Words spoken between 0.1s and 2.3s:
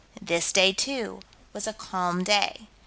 This day, too, was a calm